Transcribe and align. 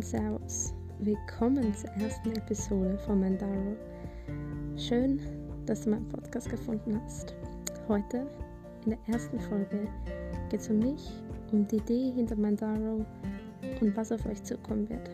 und 0.00 0.06
Servus. 0.06 0.72
Willkommen 1.00 1.74
zur 1.74 1.90
ersten 1.90 2.32
Episode 2.32 2.96
von 3.04 3.20
Mandaro. 3.20 3.76
Schön, 4.74 5.20
dass 5.66 5.82
du 5.82 5.90
meinen 5.90 6.08
Podcast 6.08 6.48
gefunden 6.48 6.98
hast. 7.04 7.34
Heute, 7.86 8.26
in 8.86 8.92
der 8.92 8.98
ersten 9.12 9.38
Folge, 9.38 9.86
geht 10.48 10.60
es 10.60 10.70
um 10.70 10.78
mich, 10.78 11.10
um 11.52 11.68
die 11.68 11.76
Idee 11.76 12.12
hinter 12.12 12.36
Mandaro 12.36 13.04
und 13.82 13.94
was 13.94 14.10
auf 14.10 14.24
euch 14.24 14.42
zukommen 14.42 14.88
wird. 14.88 15.10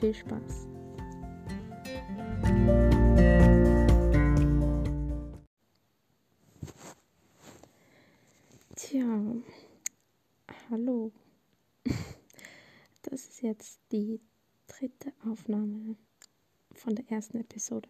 Viel 0.00 0.12
Spaß! 0.12 0.66
Jetzt 13.56 13.80
die 13.90 14.20
dritte 14.66 15.14
Aufnahme 15.24 15.96
von 16.74 16.94
der 16.94 17.10
ersten 17.10 17.38
Episode. 17.38 17.88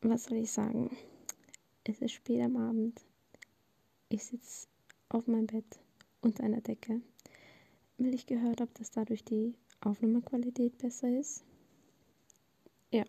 Was 0.00 0.24
soll 0.24 0.38
ich 0.38 0.50
sagen? 0.50 0.96
Es 1.84 2.00
ist 2.00 2.12
spät 2.12 2.40
am 2.40 2.56
Abend. 2.56 3.04
Ich 4.08 4.24
sitze 4.24 4.66
auf 5.10 5.26
meinem 5.26 5.46
Bett 5.46 5.78
unter 6.22 6.42
einer 6.42 6.62
Decke, 6.62 7.02
weil 7.98 8.14
ich 8.14 8.24
gehört 8.24 8.62
habe, 8.62 8.70
dass 8.78 8.92
dadurch 8.92 9.24
die 9.24 9.54
Aufnahmequalität 9.80 10.78
besser 10.78 11.08
ist. 11.18 11.44
Ja. 12.90 13.04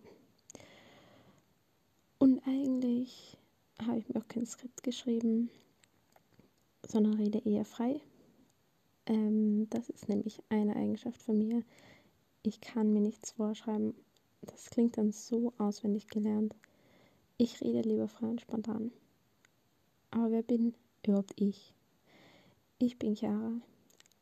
Und 2.18 2.46
eigentlich 2.46 3.38
habe 3.82 4.00
ich 4.00 4.10
mir 4.10 4.20
auch 4.20 4.28
kein 4.28 4.46
Skript 4.46 4.84
geschrieben, 4.84 5.50
sondern 6.86 7.14
rede 7.14 7.40
eher 7.40 7.64
frei. 7.64 8.02
Ähm, 9.06 9.70
das 9.70 9.90
ist 9.90 10.10
nämlich 10.10 10.42
eine 10.50 10.76
Eigenschaft 10.76 11.22
von 11.22 11.38
mir. 11.38 11.64
Ich 12.42 12.62
kann 12.62 12.94
mir 12.94 13.02
nichts 13.02 13.32
vorschreiben. 13.32 13.94
Das 14.42 14.70
klingt 14.70 14.98
dann 14.98 15.12
so 15.12 15.54
auswendig 15.58 16.08
gelernt. 16.08 16.56
Ich 17.38 17.62
rede 17.62 17.82
lieber 17.88 18.08
frei 18.08 18.28
und 18.28 18.42
spontan. 18.42 18.92
Aber 20.12 20.32
wer 20.32 20.44
bin 20.44 20.74
überhaupt 21.06 21.34
ich? 21.40 21.74
Ich 22.78 23.00
bin 23.00 23.16
Chiara, 23.16 23.54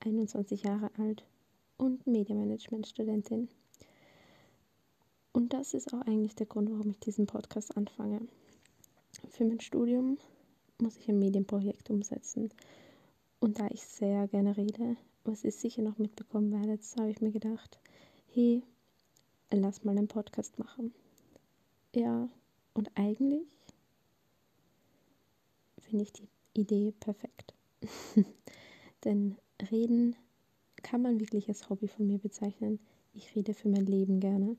21 0.02 0.64
Jahre 0.64 0.92
alt 0.98 1.25
und 1.77 2.05
Medienmanagement-Studentin. 2.05 3.50
Und 5.33 5.53
das 5.53 5.73
ist 5.73 5.94
auch 5.94 6.02
eigentlich 6.02 6.36
der 6.36 6.45
Grund, 6.45 6.70
warum 6.70 6.92
ich 6.92 7.00
diesen 7.00 7.25
Podcast 7.25 7.75
anfange. 7.75 8.22
Für 9.30 9.45
mein 9.45 9.59
Studium 9.59 10.17
muss 10.80 10.98
ich 10.98 11.09
ein 11.09 11.20
Medienprojekt 11.20 11.89
umsetzen. 11.89 12.50
Und 13.42 13.59
da 13.59 13.67
ich 13.72 13.84
sehr 13.84 14.28
gerne 14.28 14.56
rede, 14.56 14.95
was 15.23 15.44
ihr 15.44 15.52
sicher 15.52 15.81
noch 15.81 15.97
mitbekommen 15.97 16.52
werdet, 16.52 16.84
habe 16.97 17.09
ich 17.09 17.22
mir 17.22 17.31
gedacht, 17.31 17.80
hey, 18.33 18.61
lass 19.50 19.83
mal 19.83 19.98
einen 19.98 20.08
Podcast 20.08 20.59
machen. 20.59 20.94
Ja, 21.95 22.30
und 22.75 22.92
eigentlich 22.94 23.48
finde 25.80 26.03
ich 26.03 26.14
die 26.14 26.30
Idee 26.53 26.94
perfekt. 27.00 27.56
Denn 29.03 29.36
reden 29.72 30.16
kann 30.83 31.02
man 31.02 31.20
wirklich 31.20 31.50
als 31.50 31.67
Hobby 31.67 31.88
von 31.88 32.05
mir 32.05 32.20
bezeichnen. 32.20 32.80
Ich 33.16 33.36
rede 33.36 33.55
für 33.55 33.70
mein 33.70 33.88
Leben 33.88 34.20
gerne. 34.20 34.55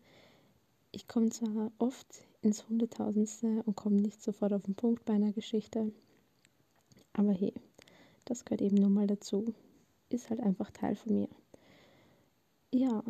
Ich 0.90 1.06
komme 1.06 1.30
zwar 1.30 1.70
oft 1.78 2.24
ins 2.40 2.68
Hunderttausendste 2.68 3.62
und 3.64 3.76
komme 3.76 4.00
nicht 4.00 4.20
sofort 4.20 4.52
auf 4.52 4.62
den 4.62 4.74
Punkt 4.74 5.04
bei 5.04 5.12
einer 5.12 5.32
Geschichte, 5.32 5.92
aber 7.12 7.30
hey, 7.30 7.54
das 8.24 8.44
gehört 8.44 8.62
eben 8.62 8.76
nun 8.76 8.92
mal 8.92 9.06
dazu. 9.06 9.54
Ist 10.08 10.30
halt 10.30 10.40
einfach 10.40 10.70
Teil 10.70 10.94
von 10.94 11.14
mir. 11.14 11.28
Ja, 12.72 13.02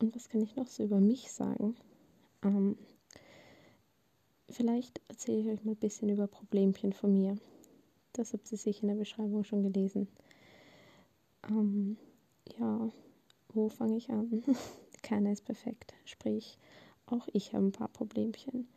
und 0.00 0.14
was 0.14 0.28
kann 0.28 0.42
ich 0.42 0.56
noch 0.56 0.66
so 0.66 0.82
über 0.84 1.00
mich 1.00 1.30
sagen? 1.30 1.76
Ähm, 2.42 2.76
vielleicht 4.48 5.00
erzähle 5.08 5.40
ich 5.40 5.48
euch 5.48 5.64
mal 5.64 5.72
ein 5.72 5.76
bisschen 5.78 6.08
über 6.08 6.26
Problemchen 6.26 6.92
von 6.92 7.12
mir. 7.12 7.36
Das 8.12 8.32
habt 8.32 8.50
ihr 8.50 8.58
sicher 8.58 8.82
in 8.82 8.88
der 8.88 8.96
Beschreibung 8.96 9.44
schon 9.44 9.62
gelesen. 9.62 10.08
Ähm, 11.48 11.96
ja, 12.58 12.90
wo 13.52 13.68
fange 13.68 13.96
ich 13.96 14.10
an? 14.10 14.42
Keiner 15.02 15.32
ist 15.32 15.44
perfekt. 15.44 15.94
Sprich, 16.04 16.58
auch 17.06 17.28
ich 17.32 17.54
habe 17.54 17.66
ein 17.66 17.72
paar 17.72 17.88
Problemchen. 17.88 18.68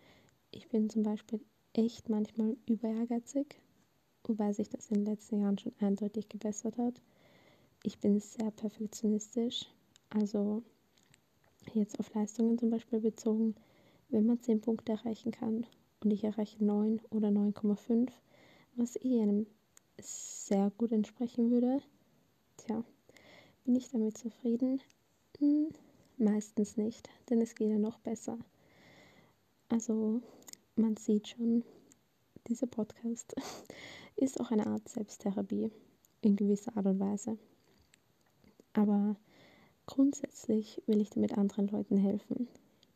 Ich 0.51 0.67
bin 0.69 0.89
zum 0.89 1.03
Beispiel 1.03 1.41
echt 1.73 2.09
manchmal 2.09 2.55
über 2.67 2.87
ehrgeizig 2.87 3.62
wobei 4.23 4.53
sich 4.53 4.69
das 4.69 4.89
in 4.89 5.03
den 5.03 5.05
letzten 5.05 5.41
Jahren 5.41 5.57
schon 5.57 5.73
eindeutig 5.79 6.29
gebessert 6.29 6.77
hat. 6.77 7.01
Ich 7.83 7.99
bin 7.99 8.19
sehr 8.19 8.51
perfektionistisch, 8.51 9.65
also 10.09 10.63
jetzt 11.73 11.99
auf 11.99 12.13
Leistungen 12.13 12.57
zum 12.57 12.69
Beispiel 12.69 12.99
bezogen, 12.99 13.55
wenn 14.09 14.25
man 14.25 14.39
10 14.39 14.61
Punkte 14.61 14.93
erreichen 14.93 15.31
kann 15.31 15.65
und 16.03 16.11
ich 16.11 16.23
erreiche 16.23 16.63
9 16.63 17.01
oder 17.09 17.29
9,5, 17.29 18.11
was 18.75 18.95
eh 19.03 19.21
einem 19.21 19.47
sehr 19.99 20.71
gut 20.77 20.91
entsprechen 20.91 21.51
würde, 21.51 21.81
tja, 22.57 22.83
bin 23.65 23.75
ich 23.75 23.89
damit 23.89 24.17
zufrieden? 24.17 24.81
Hm, 25.39 25.69
meistens 26.17 26.77
nicht, 26.77 27.09
denn 27.29 27.41
es 27.41 27.55
geht 27.55 27.69
ja 27.69 27.77
noch 27.77 27.99
besser. 27.99 28.37
Also 29.69 30.21
man 30.75 30.97
sieht 30.97 31.29
schon, 31.29 31.63
dieser 32.47 32.67
Podcast 32.67 33.35
ist 34.15 34.39
auch 34.39 34.51
eine 34.51 34.67
Art 34.67 34.87
Selbsttherapie 34.87 35.71
in 36.21 36.35
gewisser 36.35 36.75
Art 36.77 36.85
und 36.85 36.99
Weise. 36.99 37.37
Aber 38.73 39.15
grundsätzlich 39.85 40.81
will 40.87 41.01
ich 41.01 41.09
damit 41.11 41.37
anderen 41.37 41.67
Leuten 41.67 41.97
helfen. 41.97 42.47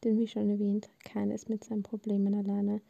Denn 0.03 0.17
wie 0.17 0.27
schon 0.27 0.49
erwähnt, 0.49 0.89
keiner 1.03 1.35
ist 1.35 1.49
mit 1.49 1.63
seinen 1.63 1.83
Problemen 1.83 2.33
alleine. 2.33 2.81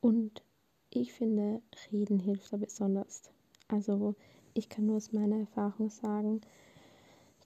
Und 0.00 0.42
ich 0.90 1.12
finde, 1.12 1.62
reden 1.92 2.18
hilft 2.18 2.52
da 2.52 2.56
besonders. 2.56 3.22
Also 3.68 4.14
ich 4.52 4.68
kann 4.68 4.86
nur 4.86 4.96
aus 4.96 5.12
meiner 5.12 5.38
Erfahrung 5.38 5.90
sagen, 5.90 6.40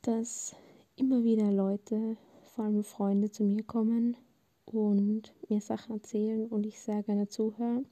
dass 0.02 0.54
immer 0.96 1.22
wieder 1.22 1.50
Leute, 1.52 2.16
vor 2.44 2.64
allem 2.64 2.82
Freunde, 2.82 3.30
zu 3.30 3.44
mir 3.44 3.62
kommen 3.62 4.16
und 4.66 5.32
mir 5.48 5.60
Sachen 5.60 5.96
erzählen 5.96 6.46
und 6.46 6.66
ich 6.66 6.80
sehr 6.80 7.02
gerne 7.02 7.28
zuhöre 7.28 7.84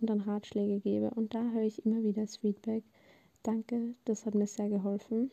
und 0.00 0.10
dann 0.10 0.20
Ratschläge 0.20 0.80
gebe. 0.80 1.10
Und 1.10 1.34
da 1.34 1.50
höre 1.50 1.62
ich 1.62 1.84
immer 1.84 2.02
wieder 2.02 2.22
das 2.22 2.36
Feedback. 2.36 2.84
Danke, 3.42 3.94
das 4.04 4.26
hat 4.26 4.34
mir 4.34 4.46
sehr 4.46 4.68
geholfen. 4.68 5.30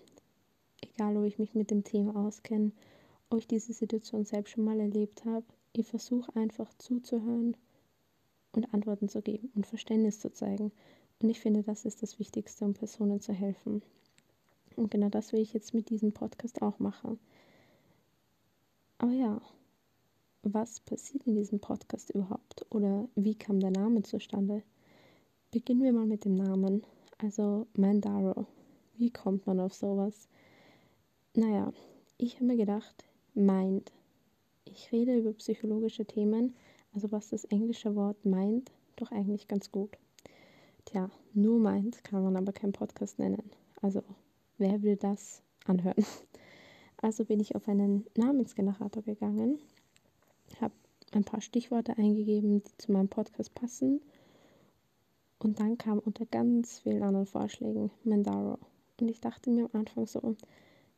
Egal, 0.82 1.18
ob 1.18 1.26
ich 1.26 1.40
mich 1.40 1.54
mit 1.54 1.72
dem 1.72 1.84
Thema 1.84 2.16
auskenne, 2.16 2.72
ob 3.30 3.40
ich 3.40 3.48
diese 3.48 3.74
Situation 3.74 4.26
selbst 4.26 4.52
schon 4.52 4.64
mal 4.64 4.80
erlebt 4.80 5.26
habe. 5.26 5.46
Ich 5.74 5.88
versuche 5.88 6.36
einfach 6.36 6.74
zuzuhören 6.78 7.58
und 8.54 8.74
Antworten 8.74 9.10
zu 9.10 9.22
geben 9.22 9.52
und 9.56 9.66
Verständnis 9.66 10.20
zu 10.20 10.32
zeigen. 10.32 10.72
Und 11.22 11.30
ich 11.30 11.40
finde, 11.40 11.64
das 11.64 11.86
ist 11.86 12.04
das 12.04 12.20
Wichtigste, 12.20 12.66
um 12.66 12.74
Personen 12.74 13.20
zu 13.20 13.34
helfen. 13.34 13.82
Und 14.76 14.92
genau 14.92 15.10
das 15.10 15.34
will 15.34 15.40
ich 15.40 15.54
jetzt 15.54 15.74
mit 15.74 15.90
diesem 15.90 16.12
Podcast 16.12 16.62
auch 16.62 16.80
machen. 16.80 17.20
Aber 18.98 19.12
ja, 19.12 19.42
was 20.54 20.80
passiert 20.80 21.26
in 21.26 21.36
diesem 21.36 21.60
Podcast 21.60 22.12
überhaupt 22.12 22.66
oder 22.70 23.08
wie 23.16 23.36
kam 23.36 23.60
der 23.60 23.72
Name 23.72 24.04
zustande? 24.04 24.62
Beginnen 25.52 25.84
wir 25.84 25.94
mal 25.94 26.06
mit 26.06 26.26
dem 26.26 26.36
Namen, 26.36 26.84
also 27.18 27.66
Mandaro. 27.74 28.46
Wie 28.98 29.10
kommt 29.10 29.48
man 29.48 29.60
auf 29.60 29.74
sowas? 29.74 30.28
Naja, 31.34 31.74
ich 32.18 32.36
habe 32.36 32.46
mir 32.46 32.58
gedacht, 32.58 33.06
Mind. 33.34 33.92
Ich 34.66 34.92
rede 34.92 35.18
über 35.18 35.34
psychologische 35.34 36.06
Themen, 36.06 36.56
also 36.94 37.12
was 37.12 37.30
das 37.30 37.46
englische 37.46 37.96
Wort 37.96 38.26
meint, 38.26 38.72
doch 38.96 39.12
eigentlich 39.12 39.48
ganz 39.48 39.72
gut. 39.72 39.98
Tja, 40.86 41.10
nur 41.34 41.60
Mind 41.60 42.04
kann 42.04 42.24
man 42.24 42.36
aber 42.36 42.54
kein 42.54 42.72
Podcast 42.72 43.20
nennen. 43.20 43.52
Also, 43.82 44.04
wer 44.58 44.82
will 44.84 44.96
das 44.96 45.42
anhören? 45.66 46.06
Also 47.02 47.26
bin 47.26 47.42
ich 47.42 47.56
auf 47.56 47.68
einen 47.68 48.06
Namensgenerator 48.16 49.04
gegangen 49.04 49.60
habe 50.62 50.74
ein 51.12 51.24
paar 51.24 51.42
Stichworte 51.42 51.98
eingegeben, 51.98 52.62
die 52.64 52.78
zu 52.78 52.92
meinem 52.92 53.10
Podcast 53.10 53.54
passen. 53.54 54.02
Und 55.40 55.60
dann 55.60 55.78
kam 55.78 56.00
unter 56.00 56.26
ganz 56.26 56.80
vielen 56.80 57.04
anderen 57.04 57.26
Vorschlägen 57.26 57.92
Mandaro. 58.04 58.58
Und 59.00 59.10
ich 59.10 59.22
dachte 59.22 59.50
mir 59.50 59.66
am 59.66 59.82
Anfang 59.82 60.08
so, 60.08 60.36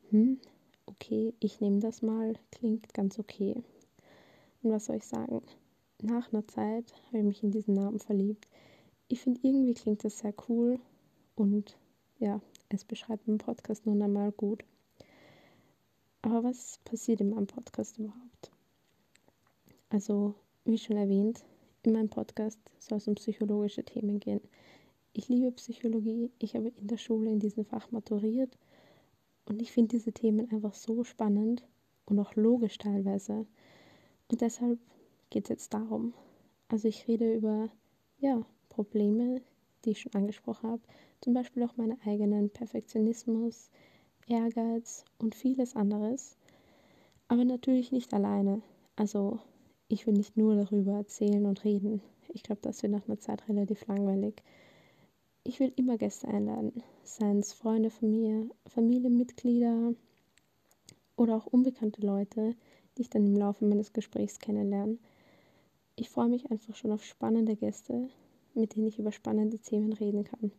hm, 0.10 0.40
okay, 0.86 1.34
ich 1.40 1.60
nehme 1.60 1.80
das 1.80 2.02
mal, 2.02 2.34
klingt 2.52 2.94
ganz 2.94 3.20
okay. 3.20 3.56
Und 4.62 4.72
was 4.72 4.86
soll 4.86 4.98
ich 4.98 5.06
sagen? 5.06 5.42
Nach 6.02 6.32
einer 6.32 6.48
Zeit 6.48 6.94
habe 7.08 7.20
ich 7.20 7.24
mich 7.24 7.44
in 7.44 7.52
diesen 7.52 7.74
Namen 7.74 8.00
verliebt. 8.00 8.48
Ich 9.08 9.22
finde, 9.22 9.40
irgendwie 9.44 9.74
klingt 9.74 10.04
das 10.04 10.20
sehr 10.20 10.34
cool 10.48 10.80
und 11.36 11.78
ja, 12.20 12.42
es 12.70 12.84
beschreibt 12.84 13.28
meinen 13.28 13.38
Podcast 13.38 13.86
nun 13.86 14.02
einmal 14.02 14.32
gut. 14.32 14.64
Aber 16.22 16.44
was 16.44 16.80
passiert 16.84 17.22
in 17.22 17.30
meinem 17.30 17.48
Podcast 17.48 17.98
überhaupt? 17.98 18.52
Also, 19.90 20.36
wie 20.66 20.78
schon 20.78 20.98
erwähnt, 20.98 21.46
in 21.84 21.94
meinem 21.94 22.10
Podcast 22.10 22.60
soll 22.78 22.98
es 22.98 23.08
um 23.08 23.16
psychologische 23.16 23.86
Themen 23.86 24.20
gehen. 24.20 24.42
Ich 25.14 25.30
liebe 25.30 25.52
Psychologie, 25.54 26.30
ich 26.40 26.56
habe 26.56 26.68
in 26.68 26.88
der 26.88 26.98
Schule 26.98 27.32
in 27.32 27.40
diesem 27.40 27.64
Fach 27.64 27.90
maturiert 27.92 28.58
Und 29.46 29.62
ich 29.62 29.72
finde 29.72 29.96
diese 29.96 30.12
Themen 30.12 30.52
einfach 30.52 30.74
so 30.74 31.06
spannend 31.06 31.66
und 32.06 32.20
auch 32.20 32.36
logisch 32.36 32.78
teilweise. 32.78 33.46
Und 34.30 34.42
deshalb 34.42 34.78
geht 35.30 35.46
es 35.46 35.50
jetzt 35.50 35.74
darum. 35.74 36.14
Also 36.68 36.90
ich 36.90 37.08
rede 37.08 37.34
über 37.34 37.70
ja, 38.20 38.46
Probleme, 38.68 39.42
die 39.86 39.92
ich 39.92 40.02
schon 40.02 40.14
angesprochen 40.14 40.70
habe. 40.70 40.82
Zum 41.22 41.34
Beispiel 41.34 41.64
auch 41.64 41.78
meinen 41.78 42.00
eigenen 42.02 42.50
Perfektionismus, 42.50 43.70
Ehrgeiz 44.28 45.06
und 45.18 45.34
vieles 45.34 45.78
anderes. 45.78 46.36
Aber 47.30 47.46
natürlich 47.46 47.94
nicht 47.94 48.14
alleine. 48.14 48.62
Also 48.98 49.40
ich 49.90 50.06
will 50.06 50.14
nicht 50.14 50.36
nur 50.36 50.56
darüber 50.56 50.94
erzählen 50.94 51.46
und 51.46 51.64
reden. 51.64 52.02
Ich 52.34 52.44
glaube, 52.44 52.62
das 52.62 52.84
wird 52.84 52.92
nach 52.92 53.08
einer 53.08 53.20
Zeit 53.20 53.48
relativ 53.48 53.86
langweilig. 53.88 54.44
Ich 55.44 55.60
will 55.60 55.72
immer 55.78 55.98
Gäste 55.98 56.28
einladen, 56.28 56.84
seien 57.04 57.40
es 57.40 57.54
Freunde 57.54 57.90
von 57.90 58.12
mir, 58.12 58.50
Familienmitglieder 58.68 59.94
oder 61.16 61.38
auch 61.38 61.46
unbekannte 61.46 62.06
Leute, 62.06 62.56
die 62.98 63.04
ich 63.04 63.10
dann 63.10 63.26
im 63.26 63.38
Laufe 63.38 63.66
meines 63.66 63.94
Gesprächs 63.94 64.40
kennenlerne. 64.40 64.98
Ich 65.96 66.10
freue 66.10 66.30
mich 66.30 66.52
einfach 66.52 66.76
schon 66.76 66.92
auf 66.92 67.04
spannende 67.04 67.56
Gäste, 67.56 68.10
mit 68.56 68.76
denen 68.76 68.88
ich 68.88 69.00
über 69.00 69.12
spannende 69.14 69.58
Themen 69.58 69.94
reden 69.94 70.26
kann. 70.26 70.52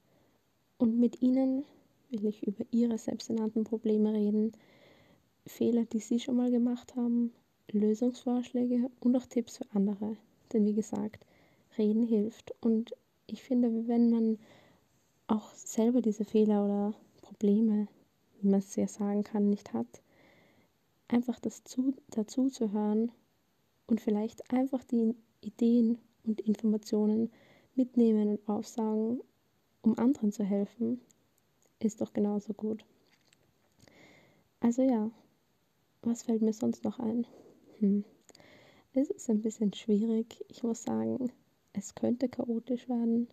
Und 0.79 0.99
mit 0.99 1.21
ihnen 1.21 1.65
will 2.11 2.27
ich 2.27 2.47
über 2.47 2.65
ihre 2.71 2.97
selbsternannten 2.97 3.65
Probleme 3.65 4.15
reden, 4.15 4.53
Fehler, 5.47 5.85
die 5.85 6.01
sie 6.01 6.19
schon 6.19 6.37
mal 6.37 6.51
gemacht 6.51 6.97
haben, 6.97 7.33
Lösungsvorschläge 7.73 8.91
und 9.01 9.17
auch 9.17 9.27
Tipps 9.27 9.59
für 9.59 9.67
andere. 9.75 10.17
Denn 10.53 10.65
wie 10.65 10.75
gesagt, 10.75 11.25
reden 11.77 12.03
hilft. 12.03 12.55
Und 12.61 12.95
ich 13.27 13.43
finde, 13.43 13.87
wenn 13.89 14.11
man 14.11 14.39
auch 15.27 15.51
selber 15.53 16.01
diese 16.01 16.25
Fehler 16.25 16.65
oder 16.65 16.95
Probleme, 17.23 17.89
wie 18.41 18.49
man 18.49 18.61
es 18.61 18.75
ja 18.77 18.89
sagen 18.89 19.25
kann, 19.25 19.51
nicht 19.51 19.73
hat, 19.73 20.03
einfach 21.09 21.39
das 21.41 21.65
zu, 21.65 21.95
dazu 22.11 22.49
zu 22.49 22.73
hören 22.73 23.13
und 23.87 24.01
vielleicht 24.01 24.51
einfach 24.53 24.83
die 24.85 25.15
Ideen 25.41 25.99
und 26.25 26.41
Informationen 26.41 27.31
mitnehmen 27.75 28.29
und 28.29 28.49
aufsagen, 28.49 29.21
um 29.83 29.99
anderen 29.99 30.33
zu 30.33 30.45
helfen, 30.45 31.01
ist 31.81 32.01
doch 32.01 32.13
genauso 32.13 32.53
gut. 32.53 32.85
Also 34.61 34.83
ja, 34.83 35.11
was 36.03 36.25
fällt 36.25 36.43
mir 36.43 36.53
sonst 36.53 36.85
noch 36.85 36.99
ein? 36.99 37.27
Hm. 37.81 38.05
Es 38.93 39.11
ist 39.11 39.31
ein 39.31 39.43
bisschen 39.43 39.73
schwierig. 39.73 40.45
Ich 40.49 40.63
muss 40.65 40.83
sagen, 40.83 41.31
es 41.73 41.95
könnte 41.95 42.29
chaotisch 42.29 42.89
werden, 42.89 43.29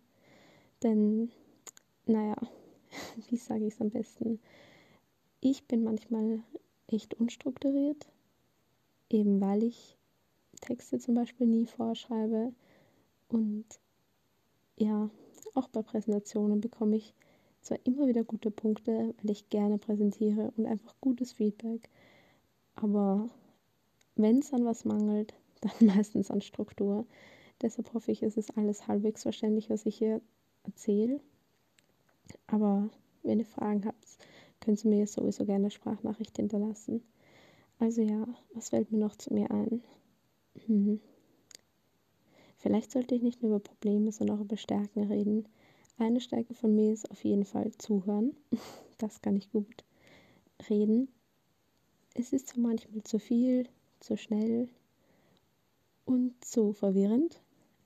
denn 0.82 1.32
naja, 2.06 2.36
wie 3.28 3.36
sage 3.36 3.66
ich 3.66 3.74
es 3.74 3.80
am 3.80 3.90
besten? 3.90 4.38
Ich 5.40 5.66
bin 5.66 5.82
manchmal 5.82 6.42
echt 6.86 7.14
unstrukturiert, 7.14 8.06
eben 9.10 9.40
weil 9.40 9.64
ich 9.64 9.96
Texte 10.60 10.98
zum 10.98 11.16
Beispiel 11.16 11.46
nie 11.48 11.66
vorschreibe. 11.66 12.52
Und 13.28 13.66
ja, 14.76 15.10
auch 15.54 15.68
bei 15.68 15.82
Präsentationen 15.82 16.60
bekomme 16.60 16.96
ich 16.96 17.14
zwar 17.62 17.78
immer 17.84 18.06
wieder 18.06 18.22
gute 18.22 18.52
Punkte, 18.52 19.14
weil 19.20 19.30
ich 19.30 19.48
gerne 19.48 19.78
präsentiere 19.78 20.52
und 20.56 20.66
einfach 20.66 20.94
gutes 21.00 21.32
Feedback. 21.32 21.88
Aber 22.76 23.28
wenn 24.16 24.38
es 24.40 24.52
an 24.52 24.64
was 24.64 24.84
mangelt, 24.84 25.34
dann 25.60 25.86
meistens 25.86 26.30
an 26.30 26.40
Struktur. 26.40 27.06
Deshalb 27.62 27.94
hoffe 27.94 28.12
ich, 28.12 28.22
es 28.22 28.36
ist 28.36 28.56
alles 28.56 28.86
halbwegs 28.86 29.22
verständlich, 29.22 29.70
was 29.70 29.86
ich 29.86 29.96
hier 29.96 30.20
erzähle. 30.64 31.20
Aber 32.46 32.90
wenn 33.22 33.38
ihr 33.38 33.46
Fragen 33.46 33.86
habt, 33.86 34.18
könnt 34.60 34.84
ihr 34.84 34.90
mir 34.90 35.06
sowieso 35.06 35.44
gerne 35.44 35.66
eine 35.66 35.70
Sprachnachricht 35.70 36.36
hinterlassen. 36.36 37.02
Also 37.78 38.02
ja, 38.02 38.26
was 38.52 38.70
fällt 38.70 38.90
mir 38.90 38.98
noch 38.98 39.16
zu 39.16 39.32
mir 39.32 39.50
ein? 39.50 39.82
Hm. 40.66 41.00
Vielleicht 42.58 42.90
sollte 42.90 43.14
ich 43.14 43.22
nicht 43.22 43.42
nur 43.42 43.52
über 43.56 43.60
Probleme, 43.60 44.10
sondern 44.12 44.38
auch 44.38 44.42
über 44.42 44.56
Stärken 44.56 45.04
reden. 45.04 45.46
Eine 45.98 46.20
Stärke 46.20 46.54
von 46.54 46.74
mir 46.74 46.92
ist 46.92 47.10
auf 47.10 47.22
jeden 47.24 47.44
Fall 47.44 47.72
zuhören. 47.78 48.34
Das 48.98 49.20
kann 49.20 49.36
ich 49.36 49.52
gut 49.52 49.84
reden. 50.70 51.08
Es 52.14 52.32
ist 52.32 52.48
zwar 52.48 52.62
manchmal 52.62 53.02
zu 53.02 53.18
viel, 53.18 53.68
zu 54.00 54.16
schnell 54.16 54.68
und 56.04 56.44
zu 56.44 56.72
verwirrend, 56.72 57.40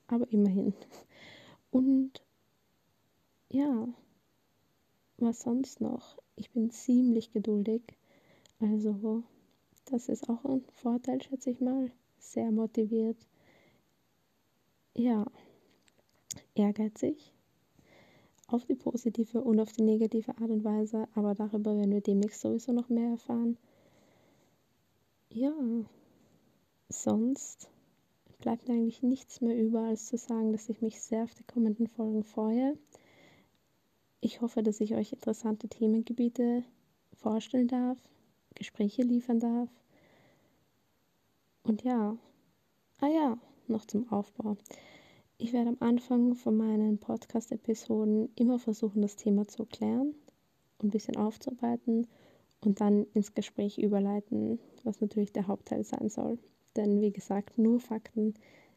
aber 0.07 0.31
immerhin. 0.31 0.73
Und 1.71 2.21
ja, 3.49 3.87
was 5.17 5.41
sonst 5.41 5.81
noch? 5.81 6.17
Ich 6.35 6.51
bin 6.51 6.69
ziemlich 6.71 7.31
geduldig. 7.31 7.81
Also, 8.59 9.23
das 9.85 10.09
ist 10.09 10.29
auch 10.29 10.45
ein 10.45 10.63
Vorteil, 10.71 11.21
schätze 11.21 11.51
ich 11.51 11.59
mal. 11.59 11.91
Sehr 12.17 12.51
motiviert. 12.51 13.17
Ja, 14.95 15.25
ehrgeizig. 16.55 17.33
Auf 18.47 18.65
die 18.65 18.75
positive 18.75 19.41
und 19.41 19.59
auf 19.59 19.71
die 19.71 19.83
negative 19.83 20.37
Art 20.37 20.49
und 20.49 20.63
Weise, 20.63 21.07
aber 21.15 21.33
darüber 21.35 21.75
werden 21.75 21.91
wir 21.91 22.01
demnächst 22.01 22.41
sowieso 22.41 22.73
noch 22.73 22.89
mehr 22.89 23.11
erfahren. 23.11 23.57
Ja, 25.29 25.53
sonst 26.91 27.69
bleibt 28.39 28.67
mir 28.67 28.73
eigentlich 28.73 29.03
nichts 29.03 29.41
mehr 29.41 29.57
über, 29.57 29.81
als 29.81 30.07
zu 30.07 30.17
sagen, 30.17 30.51
dass 30.51 30.69
ich 30.69 30.81
mich 30.81 31.01
sehr 31.01 31.23
auf 31.23 31.33
die 31.33 31.43
kommenden 31.43 31.87
Folgen 31.87 32.23
freue. 32.23 32.77
Ich 34.19 34.41
hoffe, 34.41 34.63
dass 34.63 34.81
ich 34.81 34.95
euch 34.95 35.13
interessante 35.13 35.67
Themengebiete 35.67 36.63
vorstellen 37.13 37.67
darf, 37.67 37.97
Gespräche 38.55 39.03
liefern 39.03 39.39
darf. 39.39 39.69
Und 41.63 41.83
ja, 41.83 42.17
ah 42.99 43.07
ja, 43.07 43.37
noch 43.67 43.85
zum 43.85 44.11
Aufbau. 44.11 44.57
Ich 45.37 45.53
werde 45.53 45.69
am 45.69 45.77
Anfang 45.79 46.35
von 46.35 46.55
meinen 46.55 46.99
Podcast-Episoden 46.99 48.29
immer 48.35 48.59
versuchen, 48.59 49.01
das 49.01 49.15
Thema 49.15 49.47
zu 49.47 49.63
erklären, 49.63 50.13
ein 50.83 50.89
bisschen 50.89 51.17
aufzuarbeiten 51.17 52.07
und 52.61 52.79
dann 52.79 53.05
ins 53.13 53.33
Gespräch 53.33 53.77
überleiten, 53.77 54.59
was 54.83 55.01
natürlich 55.01 55.33
der 55.33 55.47
Hauptteil 55.47 55.83
sein 55.83 56.09
soll. 56.09 56.37
Denn 56.75 57.01
wie 57.01 57.11
gesagt, 57.11 57.57
nur 57.57 57.79
Fakten 57.79 58.33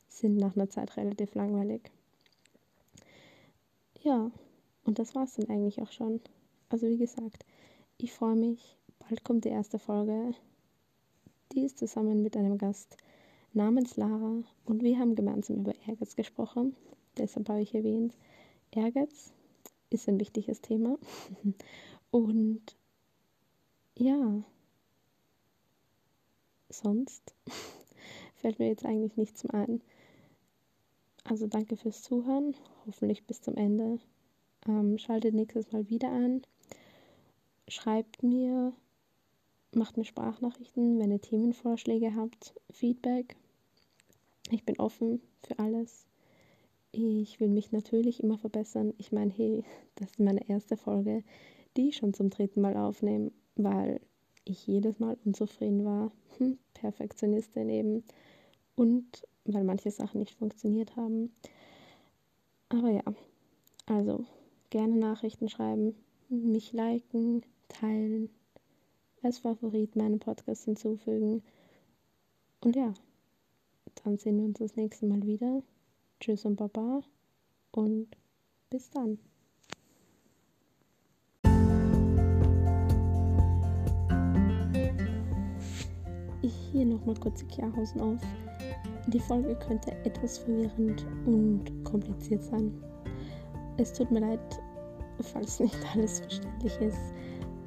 sind 0.08 0.36
nach 0.36 0.56
einer 0.56 0.68
Zeit 0.68 0.96
relativ 0.96 1.34
langweilig. 1.34 1.90
Ja, 4.02 4.30
und 4.84 4.98
das 4.98 5.14
war 5.14 5.24
es 5.24 5.34
dann 5.34 5.48
eigentlich 5.48 5.80
auch 5.80 5.90
schon. 5.92 6.20
Also 6.68 6.88
wie 6.88 6.98
gesagt, 6.98 7.44
ich 7.98 8.12
freue 8.12 8.36
mich. 8.36 8.76
Bald 8.98 9.24
kommt 9.24 9.44
die 9.44 9.50
erste 9.50 9.78
Folge. 9.78 10.32
Die 11.52 11.64
ist 11.64 11.78
zusammen 11.78 12.22
mit 12.22 12.36
einem 12.36 12.58
Gast 12.58 12.96
namens 13.52 13.96
Lara 13.96 14.42
und 14.64 14.82
wir 14.82 14.98
haben 14.98 15.14
gemeinsam 15.14 15.58
über 15.58 15.72
Ehrgeiz 15.86 16.16
gesprochen. 16.16 16.74
Deshalb 17.16 17.48
habe 17.48 17.62
ich 17.62 17.74
erwähnt, 17.74 18.14
Ehrgeiz 18.72 19.32
ist 19.90 20.08
ein 20.08 20.18
wichtiges 20.18 20.60
Thema. 20.60 20.98
Und 22.10 22.76
ja, 23.96 24.42
sonst 26.68 27.34
fällt 28.44 28.58
mir 28.58 28.68
jetzt 28.68 28.84
eigentlich 28.84 29.16
nichts 29.16 29.42
mehr 29.44 29.54
ein. 29.54 29.80
Also 31.24 31.46
danke 31.46 31.78
fürs 31.78 32.02
Zuhören, 32.02 32.54
hoffentlich 32.86 33.26
bis 33.26 33.40
zum 33.40 33.56
Ende. 33.56 33.98
Ähm, 34.68 34.98
schaltet 34.98 35.34
nächstes 35.34 35.72
Mal 35.72 35.88
wieder 35.88 36.12
ein. 36.12 36.42
Schreibt 37.68 38.22
mir, 38.22 38.74
macht 39.72 39.96
mir 39.96 40.04
Sprachnachrichten, 40.04 40.98
wenn 40.98 41.10
ihr 41.10 41.22
Themenvorschläge 41.22 42.14
habt, 42.14 42.52
Feedback. 42.68 43.34
Ich 44.50 44.62
bin 44.66 44.78
offen 44.78 45.22
für 45.42 45.58
alles. 45.58 46.06
Ich 46.92 47.40
will 47.40 47.48
mich 47.48 47.72
natürlich 47.72 48.22
immer 48.22 48.36
verbessern. 48.36 48.92
Ich 48.98 49.10
meine, 49.10 49.32
hey, 49.32 49.64
das 49.94 50.10
ist 50.10 50.20
meine 50.20 50.46
erste 50.50 50.76
Folge, 50.76 51.24
die 51.78 51.88
ich 51.88 51.96
schon 51.96 52.12
zum 52.12 52.28
dritten 52.28 52.60
Mal 52.60 52.76
aufnehme, 52.76 53.32
weil 53.56 54.02
ich 54.44 54.66
jedes 54.66 54.98
Mal 54.98 55.16
unzufrieden 55.24 55.86
war. 55.86 56.12
Hm, 56.36 56.58
Perfektionistin 56.74 57.70
eben. 57.70 58.04
Und 58.76 59.26
weil 59.44 59.64
manche 59.64 59.90
Sachen 59.90 60.20
nicht 60.20 60.34
funktioniert 60.34 60.96
haben. 60.96 61.32
Aber 62.68 62.90
ja, 62.90 63.02
also 63.86 64.24
gerne 64.70 64.96
Nachrichten 64.96 65.48
schreiben, 65.48 65.94
mich 66.28 66.72
liken, 66.72 67.42
teilen, 67.68 68.30
als 69.22 69.38
Favorit 69.38 69.96
meinen 69.96 70.18
Podcast 70.18 70.64
hinzufügen. 70.64 71.42
Und 72.60 72.76
ja, 72.76 72.92
dann 74.02 74.18
sehen 74.18 74.38
wir 74.38 74.44
uns 74.44 74.58
das 74.58 74.76
nächste 74.76 75.06
Mal 75.06 75.22
wieder. 75.22 75.62
Tschüss 76.20 76.44
und 76.44 76.56
Baba 76.56 77.02
und 77.72 78.08
bis 78.70 78.90
dann. 78.90 79.18
Ich 86.42 86.54
hier 86.72 86.84
nochmal 86.84 87.16
kurz 87.20 87.40
die 87.40 87.46
Klarhausen 87.46 88.00
auf. 88.00 88.20
Die 89.08 89.20
Folge 89.20 89.54
könnte 89.56 89.92
etwas 90.04 90.38
verwirrend 90.38 91.04
und 91.26 91.84
kompliziert 91.84 92.42
sein. 92.42 92.72
Es 93.76 93.92
tut 93.92 94.10
mir 94.10 94.20
leid, 94.20 94.40
falls 95.20 95.60
nicht 95.60 95.76
alles 95.94 96.20
verständlich 96.20 96.80
ist. 96.80 97.12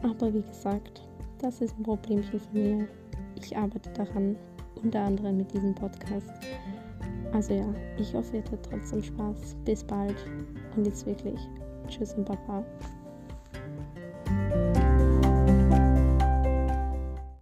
Aber 0.01 0.33
wie 0.33 0.41
gesagt, 0.41 1.07
das 1.39 1.61
ist 1.61 1.77
ein 1.77 1.83
Problemchen 1.83 2.39
von 2.39 2.53
mir. 2.53 2.87
Ich 3.35 3.55
arbeite 3.55 3.89
daran, 3.91 4.35
unter 4.83 5.01
anderem 5.01 5.37
mit 5.37 5.53
diesem 5.53 5.75
Podcast. 5.75 6.29
Also 7.33 7.53
ja, 7.53 7.67
ich 7.97 8.13
hoffe, 8.13 8.37
ihr 8.37 8.43
hattet 8.43 8.67
trotzdem 8.69 9.03
Spaß. 9.03 9.55
Bis 9.65 9.83
bald 9.83 10.15
und 10.75 10.85
jetzt 10.85 11.05
wirklich 11.05 11.39
Tschüss 11.87 12.13
und 12.15 12.25
Baba. 12.25 12.65